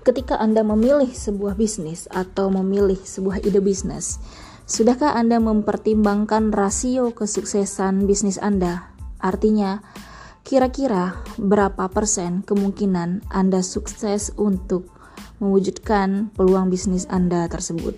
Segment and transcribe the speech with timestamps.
[0.00, 4.16] ketika Anda memilih sebuah bisnis atau memilih sebuah ide bisnis,
[4.64, 8.92] sudahkah Anda mempertimbangkan rasio kesuksesan bisnis Anda?
[9.20, 9.84] Artinya,
[10.42, 14.88] kira-kira berapa persen kemungkinan Anda sukses untuk
[15.40, 17.96] mewujudkan peluang bisnis Anda tersebut?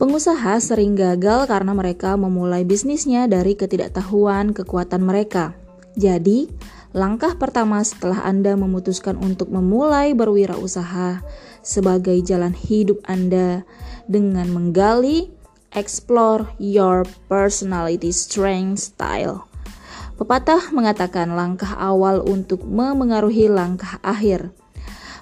[0.00, 5.52] Pengusaha sering gagal karena mereka memulai bisnisnya dari ketidaktahuan kekuatan mereka.
[5.92, 6.48] Jadi,
[6.90, 11.22] langkah pertama setelah Anda memutuskan untuk memulai berwirausaha
[11.62, 13.62] sebagai jalan hidup Anda
[14.10, 15.30] dengan menggali
[15.70, 19.46] explore your personality strength style.
[20.20, 24.52] Pepatah mengatakan langkah awal untuk memengaruhi langkah akhir.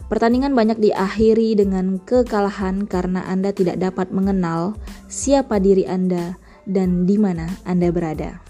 [0.09, 4.75] Pertandingan banyak diakhiri dengan kekalahan karena Anda tidak dapat mengenal
[5.07, 8.41] siapa diri Anda dan di mana Anda berada.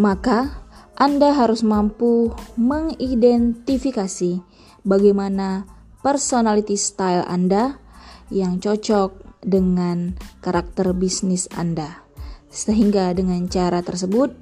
[0.00, 0.65] Maka,
[0.96, 4.40] Anda harus mampu mengidentifikasi
[4.80, 5.68] bagaimana
[6.00, 7.76] personality style Anda
[8.32, 12.00] yang cocok dengan karakter bisnis Anda.
[12.48, 14.32] Sehingga dengan cara tersebut,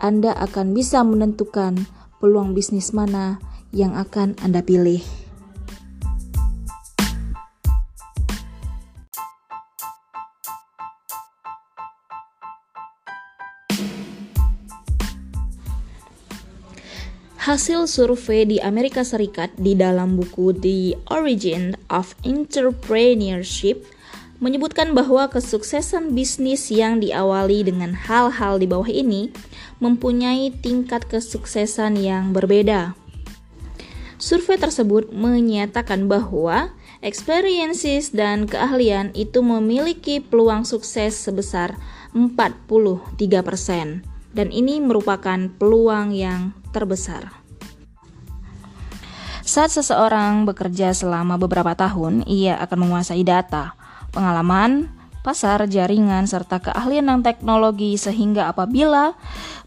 [0.00, 1.84] Anda akan bisa menentukan
[2.16, 3.36] peluang bisnis mana
[3.68, 5.04] yang akan Anda pilih.
[17.50, 23.82] Hasil survei di Amerika Serikat di dalam buku The Origin of Entrepreneurship
[24.38, 29.34] menyebutkan bahwa kesuksesan bisnis yang diawali dengan hal-hal di bawah ini
[29.82, 32.94] mempunyai tingkat kesuksesan yang berbeda.
[34.22, 36.70] Survei tersebut menyatakan bahwa
[37.02, 41.74] experiences dan keahlian itu memiliki peluang sukses sebesar
[42.14, 47.40] 43% dan ini merupakan peluang yang terbesar.
[49.50, 53.74] Saat seseorang bekerja selama beberapa tahun, ia akan menguasai data,
[54.14, 59.18] pengalaman, pasar, jaringan, serta keahlian dan teknologi sehingga apabila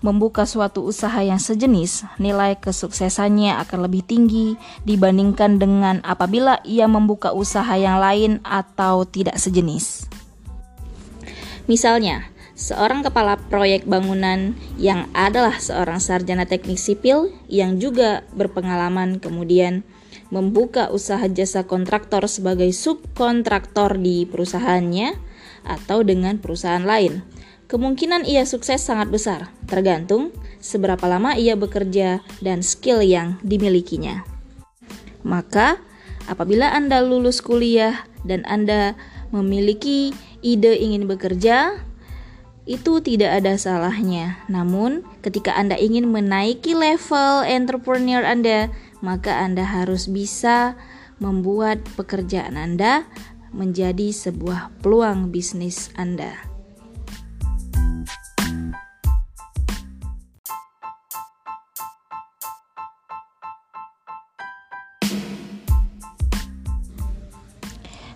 [0.02, 4.58] membuka suatu usaha yang sejenis, nilai kesuksesannya akan lebih tinggi
[4.88, 10.10] dibandingkan dengan apabila ia membuka usaha yang lain atau tidak sejenis.
[11.70, 12.33] Misalnya,
[12.64, 19.84] seorang kepala proyek bangunan yang adalah seorang sarjana teknik sipil yang juga berpengalaman kemudian
[20.32, 25.20] membuka usaha jasa kontraktor sebagai subkontraktor di perusahaannya
[25.68, 27.28] atau dengan perusahaan lain.
[27.68, 30.32] Kemungkinan ia sukses sangat besar, tergantung
[30.64, 34.24] seberapa lama ia bekerja dan skill yang dimilikinya.
[35.26, 35.82] Maka,
[36.32, 38.96] apabila Anda lulus kuliah dan Anda
[39.34, 40.14] memiliki
[40.46, 41.82] ide ingin bekerja,
[42.64, 44.40] itu tidak ada salahnya.
[44.48, 48.72] Namun, ketika Anda ingin menaiki level entrepreneur Anda,
[49.04, 50.80] maka Anda harus bisa
[51.20, 53.04] membuat pekerjaan Anda
[53.52, 56.34] menjadi sebuah peluang bisnis Anda.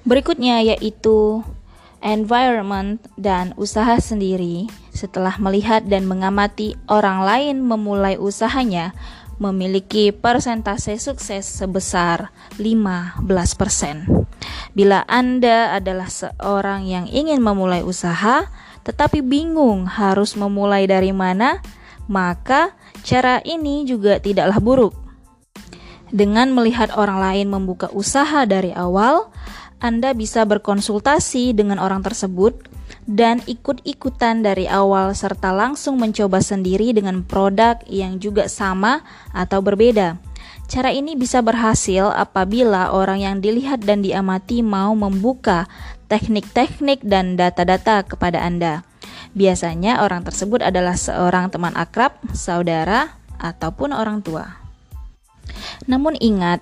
[0.08, 1.44] Berikutnya yaitu
[2.08, 4.72] environment dan usaha sendiri.
[4.96, 8.96] Setelah melihat dan mengamati orang lain memulai usahanya,
[9.38, 13.22] memiliki persentase sukses sebesar 15%.
[14.74, 18.50] Bila Anda adalah seorang yang ingin memulai usaha
[18.88, 21.60] tetapi bingung harus memulai dari mana,
[22.08, 22.72] maka
[23.04, 24.96] cara ini juga tidaklah buruk.
[26.08, 29.28] Dengan melihat orang lain membuka usaha dari awal,
[29.78, 32.66] Anda bisa berkonsultasi dengan orang tersebut
[33.06, 39.06] dan ikut-ikutan dari awal serta langsung mencoba sendiri dengan produk yang juga sama
[39.38, 40.18] atau berbeda.
[40.68, 45.70] Cara ini bisa berhasil apabila orang yang dilihat dan diamati mau membuka
[46.12, 48.84] teknik-teknik dan data-data kepada Anda.
[49.32, 54.60] Biasanya orang tersebut adalah seorang teman akrab, saudara, ataupun orang tua.
[55.88, 56.60] Namun ingat,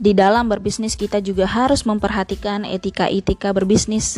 [0.00, 4.16] di dalam berbisnis kita juga harus memperhatikan etika-etika berbisnis.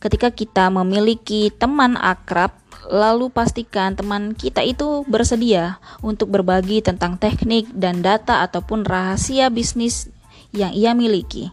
[0.00, 2.56] Ketika kita memiliki teman akrab,
[2.88, 10.08] lalu pastikan teman kita itu bersedia untuk berbagi tentang teknik dan data ataupun rahasia bisnis
[10.56, 11.52] yang ia miliki.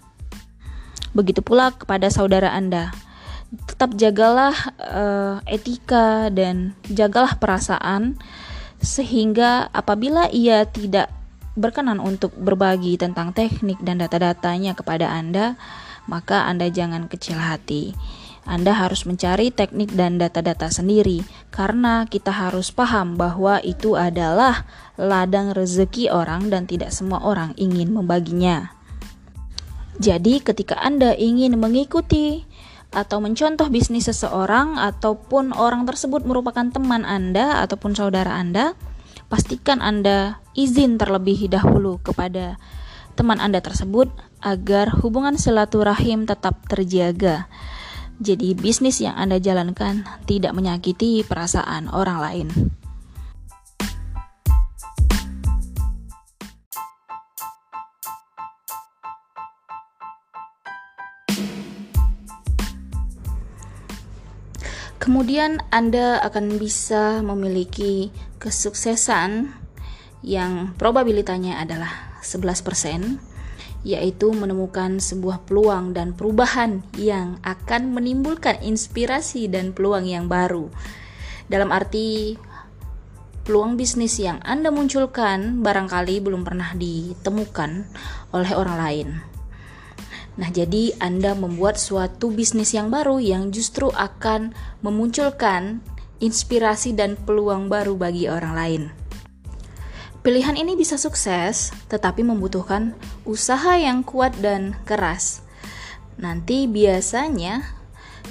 [1.12, 2.96] Begitu pula kepada saudara Anda.
[3.68, 8.16] Tetap jagalah uh, etika dan jagalah perasaan
[8.80, 11.17] sehingga apabila ia tidak
[11.58, 15.58] berkenan untuk berbagi tentang teknik dan data-datanya kepada Anda,
[16.06, 17.98] maka Anda jangan kecil hati.
[18.48, 21.20] Anda harus mencari teknik dan data-data sendiri,
[21.52, 24.64] karena kita harus paham bahwa itu adalah
[24.96, 28.72] ladang rezeki orang dan tidak semua orang ingin membaginya.
[30.00, 32.48] Jadi, ketika Anda ingin mengikuti
[32.96, 38.80] atau mencontoh bisnis seseorang ataupun orang tersebut merupakan teman Anda ataupun saudara Anda,
[39.28, 42.56] pastikan Anda izin terlebih dahulu kepada
[43.20, 44.08] teman Anda tersebut
[44.40, 47.52] agar hubungan silaturahim tetap terjaga.
[48.18, 52.50] Jadi, bisnis yang Anda jalankan tidak menyakiti perasaan orang lain.
[64.98, 69.54] Kemudian Anda akan bisa memiliki kesuksesan
[70.26, 73.22] yang probabilitasnya adalah 11%,
[73.86, 80.70] yaitu menemukan sebuah peluang dan perubahan yang akan menimbulkan inspirasi dan peluang yang baru.
[81.48, 82.36] Dalam arti
[83.48, 87.72] peluang bisnis yang Anda munculkan barangkali belum pernah ditemukan
[88.36, 89.10] oleh orang lain.
[90.38, 95.82] Nah, jadi Anda membuat suatu bisnis yang baru yang justru akan memunculkan
[96.20, 98.84] inspirasi dan peluang baru bagi orang lain.
[100.26, 105.46] Pilihan ini bisa sukses, tetapi membutuhkan usaha yang kuat dan keras.
[106.20, 107.64] Nanti biasanya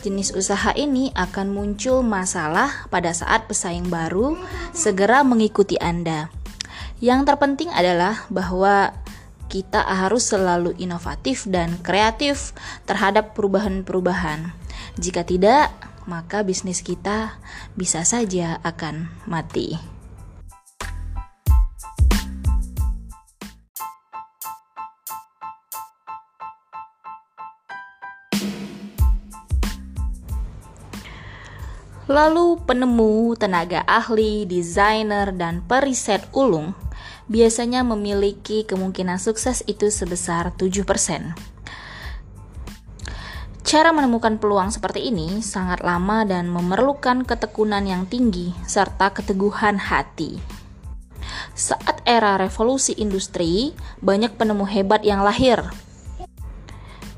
[0.04, 4.36] jenis usaha ini akan muncul masalah pada saat pesaing baru
[4.76, 6.28] segera mengikuti Anda.
[7.00, 8.92] Yang terpenting adalah bahwa
[9.46, 12.50] kita harus selalu inovatif dan kreatif
[12.84, 14.50] terhadap perubahan-perubahan.
[14.98, 15.70] Jika tidak,
[16.06, 17.36] maka bisnis kita
[17.74, 19.96] bisa saja akan mati.
[32.06, 36.70] Lalu penemu, tenaga ahli, desainer, dan periset ulung
[37.26, 41.55] biasanya memiliki kemungkinan sukses itu sebesar 7%.
[43.66, 50.38] Cara menemukan peluang seperti ini sangat lama dan memerlukan ketekunan yang tinggi serta keteguhan hati.
[51.50, 55.66] Saat era revolusi industri, banyak penemu hebat yang lahir,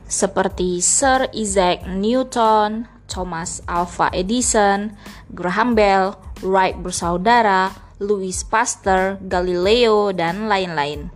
[0.08, 4.96] seperti Sir Isaac Newton, Thomas Alva Edison,
[5.28, 11.12] Graham Bell, Wright bersaudara, Louis Pasteur, Galileo, dan lain-lain.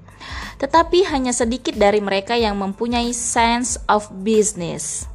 [0.60, 5.08] Tetapi hanya sedikit dari mereka yang mempunyai sense of business.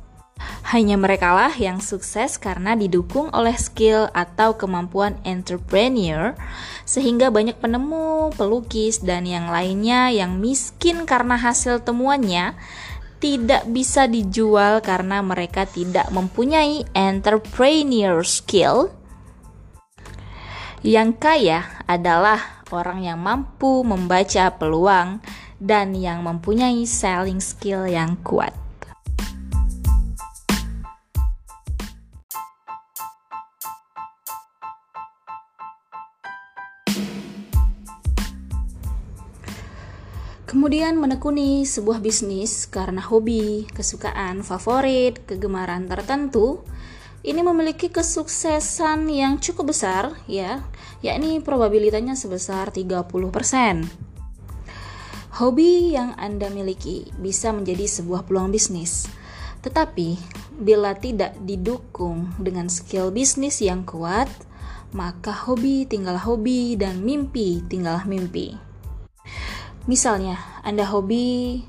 [0.68, 6.36] Hanya merekalah yang sukses karena didukung oleh skill atau kemampuan entrepreneur,
[6.84, 12.54] sehingga banyak penemu, pelukis, dan yang lainnya yang miskin karena hasil temuannya
[13.18, 18.94] tidak bisa dijual karena mereka tidak mempunyai entrepreneur skill
[20.86, 25.18] yang kaya adalah orang yang mampu membaca peluang
[25.58, 28.54] dan yang mempunyai selling skill yang kuat.
[40.48, 46.64] Kemudian menekuni sebuah bisnis karena hobi, kesukaan, favorit, kegemaran tertentu
[47.20, 50.64] ini memiliki kesuksesan yang cukup besar ya,
[51.04, 53.92] yakni probabilitasnya sebesar 30%.
[55.36, 59.04] Hobi yang Anda miliki bisa menjadi sebuah peluang bisnis.
[59.60, 60.16] Tetapi
[60.64, 64.32] bila tidak didukung dengan skill bisnis yang kuat,
[64.96, 68.67] maka hobi tinggal hobi dan mimpi tinggal mimpi.
[69.88, 71.64] Misalnya, Anda hobi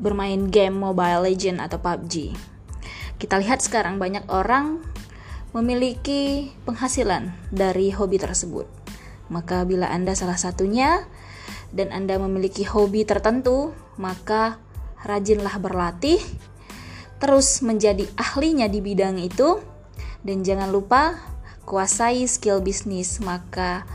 [0.00, 2.32] bermain game Mobile Legend atau PUBG
[3.22, 4.82] kita lihat sekarang banyak orang
[5.54, 8.66] memiliki penghasilan dari hobi tersebut.
[9.30, 11.06] Maka bila Anda salah satunya
[11.70, 14.58] dan Anda memiliki hobi tertentu, maka
[15.06, 16.18] rajinlah berlatih,
[17.22, 19.62] terus menjadi ahlinya di bidang itu
[20.26, 21.14] dan jangan lupa
[21.62, 23.86] kuasai skill bisnis, maka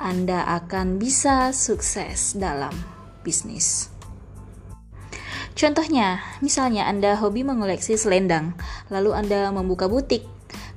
[0.00, 2.72] Anda akan bisa sukses dalam
[3.22, 3.90] bisnis.
[5.60, 8.56] Contohnya, misalnya Anda hobi mengoleksi selendang,
[8.88, 10.24] lalu Anda membuka butik.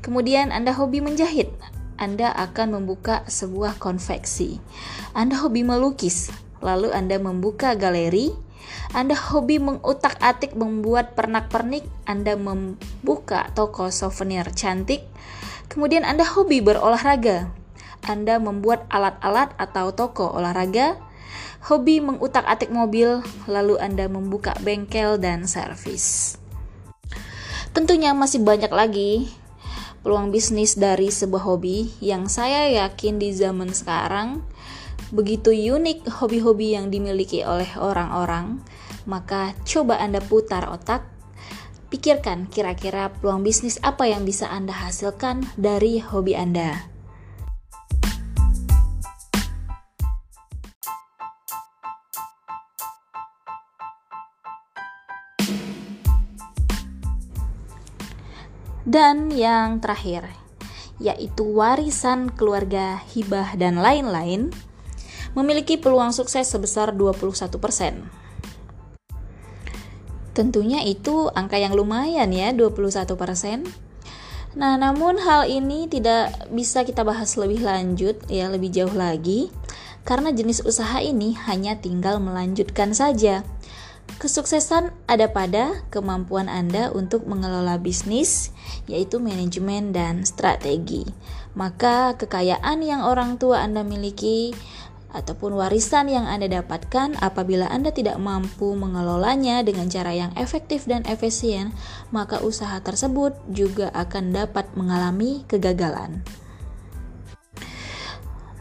[0.04, 1.54] Kemudian Anda hobi menjahit,
[1.96, 4.60] Anda akan membuka sebuah konveksi.
[5.16, 8.36] Anda hobi melukis, lalu Anda membuka galeri.
[8.92, 15.06] Anda hobi mengutak-atik membuat pernak-pernik, Anda membuka toko souvenir cantik.
[15.72, 17.48] Kemudian Anda hobi berolahraga,
[18.04, 21.00] Anda membuat alat-alat atau toko olahraga
[21.66, 26.36] hobi mengutak-atik mobil, lalu Anda membuka bengkel dan servis.
[27.74, 29.34] Tentunya masih banyak lagi
[30.04, 34.44] peluang bisnis dari sebuah hobi yang saya yakin di zaman sekarang
[35.14, 38.66] begitu unik hobi-hobi yang dimiliki oleh orang-orang,
[39.06, 41.06] maka coba Anda putar otak,
[41.94, 46.93] pikirkan kira-kira peluang bisnis apa yang bisa Anda hasilkan dari hobi Anda.
[58.94, 60.30] Dan yang terakhir,
[61.02, 64.54] yaitu warisan keluarga, hibah, dan lain-lain,
[65.34, 67.58] memiliki peluang sukses sebesar 21%.
[70.38, 73.66] Tentunya itu angka yang lumayan ya, 21%.
[74.54, 79.50] Nah, namun hal ini tidak bisa kita bahas lebih lanjut ya, lebih jauh lagi
[80.06, 83.42] karena jenis usaha ini hanya tinggal melanjutkan saja.
[84.24, 88.56] Kesuksesan ada pada kemampuan Anda untuk mengelola bisnis,
[88.88, 91.04] yaitu manajemen dan strategi.
[91.60, 94.56] Maka, kekayaan yang orang tua Anda miliki
[95.14, 101.06] ataupun warisan yang Anda dapatkan apabila Anda tidak mampu mengelolanya dengan cara yang efektif dan
[101.06, 101.72] efisien,
[102.10, 106.26] maka usaha tersebut juga akan dapat mengalami kegagalan.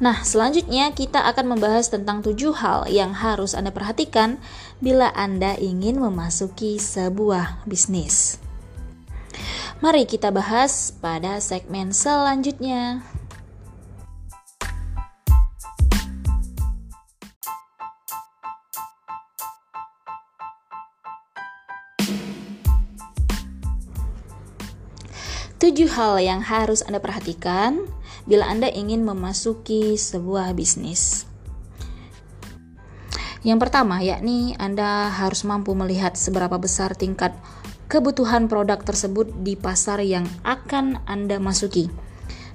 [0.03, 4.43] Nah, selanjutnya kita akan membahas tentang tujuh hal yang harus Anda perhatikan
[4.83, 8.43] bila Anda ingin memasuki sebuah bisnis.
[9.79, 13.07] Mari kita bahas pada segmen selanjutnya.
[25.63, 27.87] Tujuh hal yang harus Anda perhatikan
[28.27, 31.27] bila Anda ingin memasuki sebuah bisnis.
[33.43, 37.35] Yang pertama, yakni Anda harus mampu melihat seberapa besar tingkat
[37.91, 41.91] kebutuhan produk tersebut di pasar yang akan Anda masuki.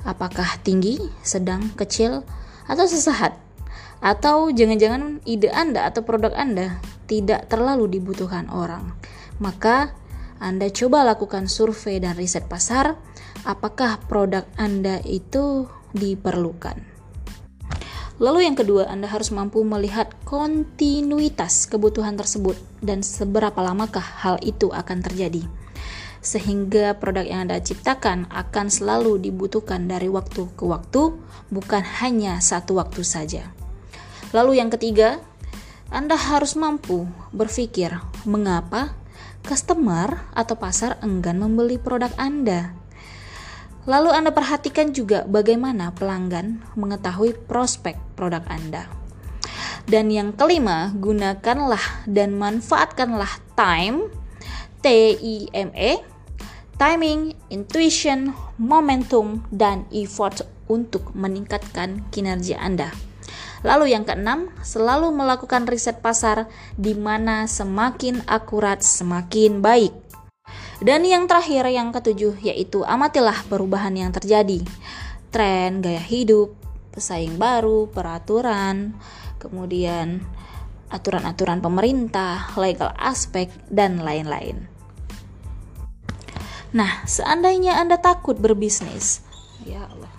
[0.07, 2.23] Apakah tinggi, sedang, kecil,
[2.71, 3.35] atau sesaat?
[3.99, 6.79] Atau jangan-jangan ide Anda atau produk Anda
[7.11, 8.95] tidak terlalu dibutuhkan orang.
[9.43, 9.91] Maka
[10.39, 12.95] Anda coba lakukan survei dan riset pasar
[13.47, 16.99] apakah produk Anda itu diperlukan.
[18.19, 24.67] Lalu yang kedua, Anda harus mampu melihat kontinuitas kebutuhan tersebut dan seberapa lamakah hal itu
[24.73, 25.47] akan terjadi.
[26.19, 31.13] Sehingga produk yang Anda ciptakan akan selalu dibutuhkan dari waktu ke waktu,
[31.53, 33.53] bukan hanya satu waktu saja.
[34.33, 35.21] Lalu yang ketiga,
[35.93, 37.95] Anda harus mampu berpikir
[38.27, 38.97] mengapa
[39.45, 42.75] customer atau pasar enggan membeli produk Anda.
[43.87, 48.83] Lalu Anda perhatikan juga bagaimana pelanggan mengetahui prospek produk Anda.
[49.87, 54.11] Dan yang kelima, gunakanlah dan manfaatkanlah time,
[54.83, 56.03] T-I-M-E,
[56.75, 62.91] timing, intuition, momentum, dan effort untuk meningkatkan kinerja Anda.
[63.65, 70.06] Lalu yang keenam, selalu melakukan riset pasar di mana semakin akurat semakin baik.
[70.77, 74.61] Dan yang terakhir yang ketujuh yaitu amatilah perubahan yang terjadi.
[75.33, 76.53] Tren, gaya hidup,
[76.93, 78.93] pesaing baru, peraturan,
[79.41, 80.21] kemudian
[80.87, 84.69] aturan-aturan pemerintah, legal aspek, dan lain-lain.
[86.71, 89.23] Nah, seandainya Anda takut berbisnis,
[89.63, 90.13] ya Allah.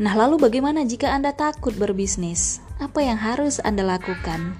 [0.00, 2.58] Nah, lalu bagaimana jika Anda takut berbisnis?
[2.82, 4.58] Apa yang harus Anda lakukan?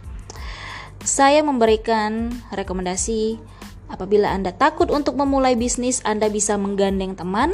[1.05, 3.43] Saya memberikan rekomendasi
[3.85, 7.53] Apabila Anda takut untuk memulai bisnis, Anda bisa menggandeng teman,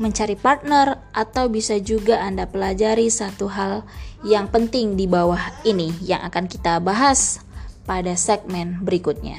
[0.00, 3.84] mencari partner, atau bisa juga Anda pelajari satu hal
[4.26, 7.44] yang penting di bawah ini yang akan kita bahas
[7.84, 9.38] pada segmen berikutnya.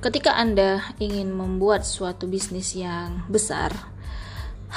[0.00, 3.68] Ketika Anda ingin membuat suatu bisnis yang besar,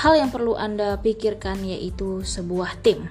[0.03, 3.07] hal yang perlu Anda pikirkan yaitu sebuah tim.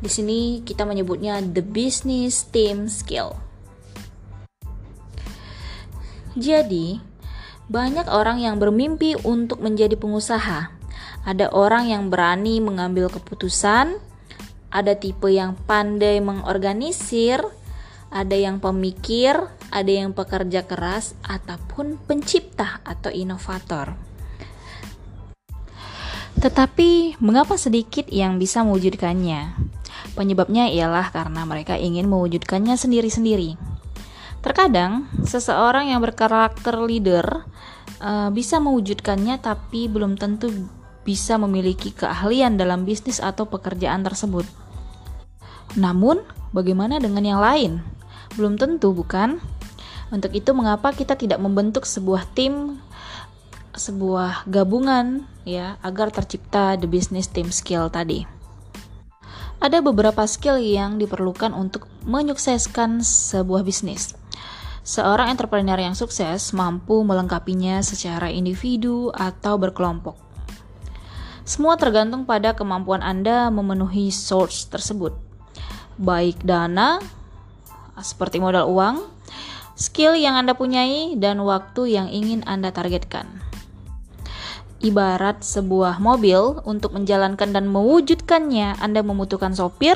[0.00, 3.36] Di sini kita menyebutnya the business team skill.
[6.32, 6.96] Jadi,
[7.68, 10.72] banyak orang yang bermimpi untuk menjadi pengusaha.
[11.28, 14.00] Ada orang yang berani mengambil keputusan,
[14.72, 17.44] ada tipe yang pandai mengorganisir,
[18.08, 19.36] ada yang pemikir,
[19.68, 24.11] ada yang pekerja keras, ataupun pencipta atau inovator.
[26.42, 29.54] Tetapi, mengapa sedikit yang bisa mewujudkannya?
[30.18, 33.54] Penyebabnya ialah karena mereka ingin mewujudkannya sendiri-sendiri.
[34.42, 37.46] Terkadang, seseorang yang berkarakter leader
[38.02, 40.50] uh, bisa mewujudkannya, tapi belum tentu
[41.06, 44.42] bisa memiliki keahlian dalam bisnis atau pekerjaan tersebut.
[45.78, 47.86] Namun, bagaimana dengan yang lain?
[48.34, 49.38] Belum tentu, bukan?
[50.10, 52.82] Untuk itu, mengapa kita tidak membentuk sebuah tim,
[53.72, 58.28] sebuah gabungan, ya, agar tercipta the business team skill tadi?
[59.62, 64.18] Ada beberapa skill yang diperlukan untuk menyukseskan sebuah bisnis.
[64.82, 70.18] Seorang entrepreneur yang sukses mampu melengkapinya secara individu atau berkelompok.
[71.46, 75.14] Semua tergantung pada kemampuan Anda memenuhi source tersebut,
[75.94, 76.98] baik dana,
[78.02, 79.06] seperti modal uang,
[79.78, 83.51] skill yang Anda punyai, dan waktu yang ingin Anda targetkan.
[84.82, 89.94] Ibarat sebuah mobil, untuk menjalankan dan mewujudkannya, Anda membutuhkan sopir,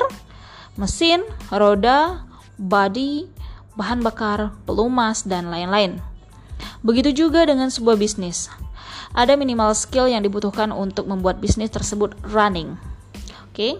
[0.79, 2.23] mesin, roda,
[2.55, 3.27] body,
[3.75, 5.99] bahan bakar, pelumas, dan lain-lain.
[6.87, 8.47] Begitu juga dengan sebuah bisnis.
[9.11, 12.79] Ada minimal skill yang dibutuhkan untuk membuat bisnis tersebut running.
[13.51, 13.51] Oke.
[13.51, 13.73] Okay?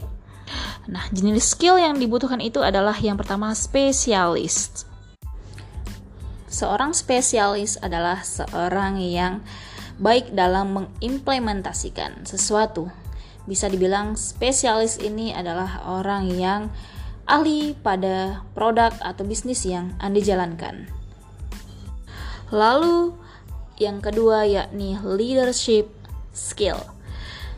[0.87, 4.87] Nah, jenis skill yang dibutuhkan itu adalah yang pertama spesialis.
[6.47, 9.43] Seorang spesialis adalah seorang yang
[9.97, 12.89] baik dalam mengimplementasikan sesuatu.
[13.47, 16.61] Bisa dibilang spesialis ini adalah orang yang
[17.27, 20.87] ahli pada produk atau bisnis yang Anda jalankan.
[22.51, 23.11] Lalu
[23.77, 25.91] yang kedua yakni leadership
[26.31, 26.79] skill.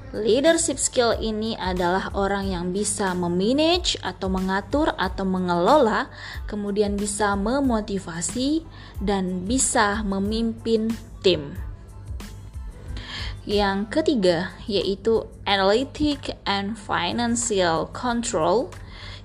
[0.10, 6.10] Leadership skill ini adalah orang yang bisa memanage atau mengatur atau mengelola,
[6.50, 8.66] kemudian bisa memotivasi
[9.06, 10.90] dan bisa memimpin
[11.22, 11.69] tim.
[13.50, 18.70] Yang ketiga yaitu analytic and financial control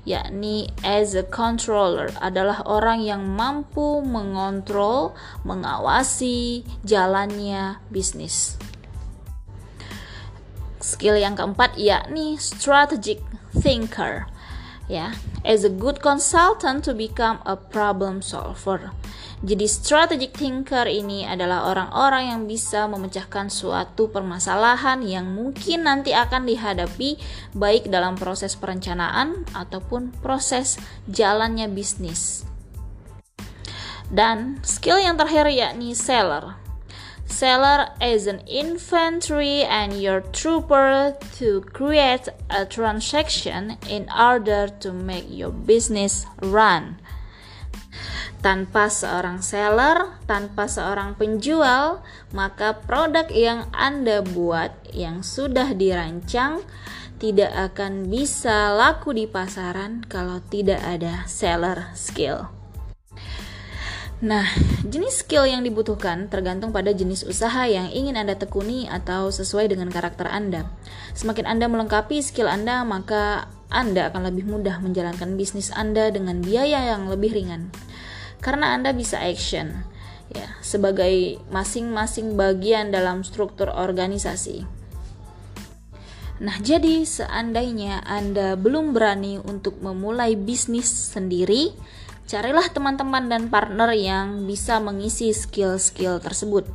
[0.09, 5.13] yakni as a controller adalah orang yang mampu mengontrol,
[5.45, 8.57] mengawasi jalannya bisnis.
[10.81, 14.29] Skill yang keempat yakni strategic thinker.
[14.85, 18.93] Ya, as a good consultant to become a problem solver.
[19.43, 26.47] Jadi strategic thinker ini adalah orang-orang yang bisa memecahkan suatu permasalahan yang mungkin nanti akan
[26.47, 27.19] dihadapi
[27.57, 30.79] baik dalam proses perencanaan ataupun proses
[31.11, 32.47] jalannya bisnis.
[34.13, 36.61] Dan skill yang terakhir yakni seller.
[37.25, 45.25] Seller is an inventory and your trooper to create a transaction in order to make
[45.27, 47.01] your business run.
[48.45, 52.05] Tanpa seorang seller, tanpa seorang penjual,
[52.37, 56.61] maka produk yang Anda buat yang sudah dirancang
[57.17, 62.53] tidak akan bisa laku di pasaran kalau tidak ada seller skill.
[64.21, 64.45] Nah,
[64.85, 69.89] jenis skill yang dibutuhkan tergantung pada jenis usaha yang ingin Anda tekuni atau sesuai dengan
[69.89, 70.69] karakter Anda.
[71.17, 76.93] Semakin Anda melengkapi skill Anda, maka Anda akan lebih mudah menjalankan bisnis Anda dengan biaya
[76.93, 77.73] yang lebih ringan
[78.45, 79.73] karena Anda bisa action
[80.29, 84.69] ya sebagai masing-masing bagian dalam struktur organisasi.
[86.45, 91.73] Nah, jadi seandainya Anda belum berani untuk memulai bisnis sendiri,
[92.27, 96.67] carilah teman-teman dan partner yang bisa mengisi skill-skill tersebut.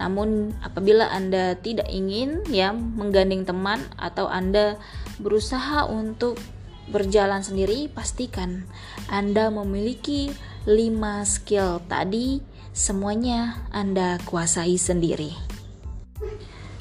[0.00, 4.80] Namun, apabila Anda tidak ingin ya menggandeng teman atau Anda
[5.20, 6.40] berusaha untuk
[6.88, 8.64] berjalan sendiri, pastikan
[9.12, 10.32] Anda memiliki
[10.68, 12.44] 5 skill tadi
[12.76, 15.32] semuanya Anda kuasai sendiri.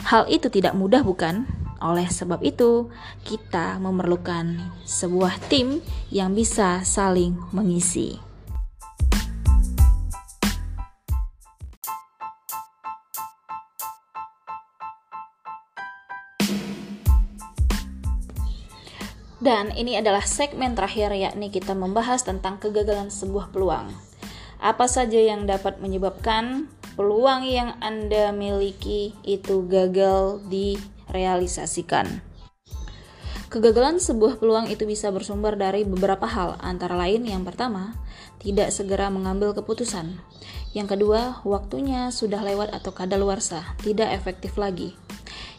[0.04, 1.48] Hal itu tidak mudah bukan?
[1.80, 2.92] Oleh sebab itu,
[3.24, 5.80] kita memerlukan sebuah tim
[6.12, 8.20] yang bisa saling mengisi.
[19.48, 23.96] Dan ini adalah segmen terakhir yakni kita membahas tentang kegagalan sebuah peluang.
[24.60, 26.68] Apa saja yang dapat menyebabkan
[27.00, 32.20] peluang yang Anda miliki itu gagal direalisasikan?
[33.48, 37.96] Kegagalan sebuah peluang itu bisa bersumber dari beberapa hal, antara lain yang pertama,
[38.44, 40.20] tidak segera mengambil keputusan.
[40.76, 45.00] Yang kedua, waktunya sudah lewat atau kadaluarsa, tidak efektif lagi.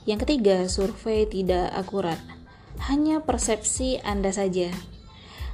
[0.04, 2.20] Yang ketiga, survei tidak akurat
[2.86, 4.70] hanya persepsi Anda saja.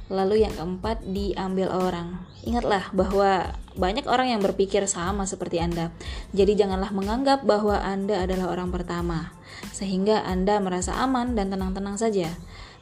[0.05, 2.21] Lalu yang keempat diambil orang.
[2.45, 5.89] Ingatlah bahwa banyak orang yang berpikir sama seperti Anda.
[6.37, 9.33] Jadi janganlah menganggap bahwa Anda adalah orang pertama
[9.73, 12.29] sehingga Anda merasa aman dan tenang-tenang saja.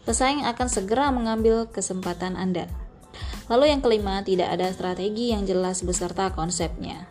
[0.03, 2.67] Pesaing akan segera mengambil kesempatan Anda.
[3.47, 7.07] Lalu yang kelima, tidak ada strategi yang jelas beserta konsepnya.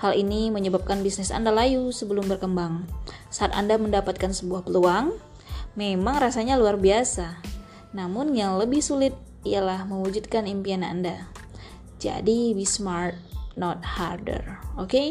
[0.00, 2.88] Hal ini menyebabkan bisnis Anda layu sebelum berkembang.
[3.28, 5.12] Saat Anda mendapatkan sebuah peluang,
[5.78, 7.42] memang rasanya luar biasa.
[7.90, 11.30] Namun yang lebih sulit ialah mewujudkan impian Anda.
[12.00, 13.18] Jadi be smart,
[13.58, 14.62] not harder.
[14.80, 14.88] Oke?
[14.88, 15.08] Okay?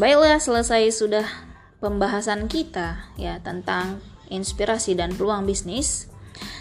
[0.00, 1.28] Baiklah, selesai sudah
[1.84, 4.00] pembahasan kita ya tentang
[4.32, 6.08] inspirasi dan peluang bisnis.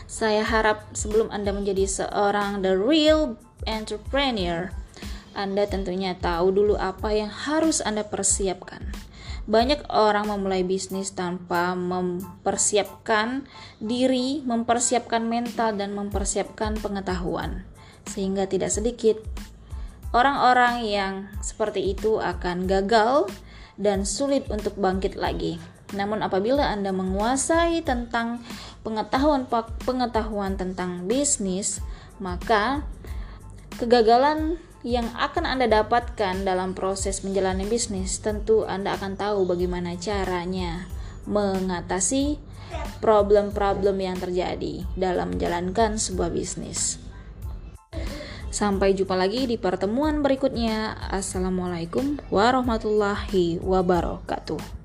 [0.04, 4.76] Saya harap sebelum Anda menjadi seorang the real entrepreneur,
[5.32, 8.92] Anda tentunya tahu dulu apa yang harus Anda persiapkan.
[9.50, 13.50] Banyak orang memulai bisnis tanpa mempersiapkan
[13.82, 17.66] diri, mempersiapkan mental, dan mempersiapkan pengetahuan,
[18.06, 19.18] sehingga tidak sedikit
[20.14, 23.32] orang-orang yang seperti itu akan gagal
[23.82, 25.58] dan sulit untuk bangkit lagi.
[25.92, 28.46] Namun apabila Anda menguasai tentang
[28.86, 29.50] pengetahuan
[29.84, 31.84] pengetahuan tentang bisnis,
[32.22, 32.86] maka
[33.76, 40.90] kegagalan yang akan Anda dapatkan dalam proses menjalani bisnis tentu Anda akan tahu bagaimana caranya
[41.30, 42.42] mengatasi
[42.98, 46.98] problem-problem yang terjadi dalam menjalankan sebuah bisnis.
[48.52, 50.98] Sampai jumpa lagi di pertemuan berikutnya.
[51.08, 54.81] Assalamualaikum warahmatullahi wabarakatuh.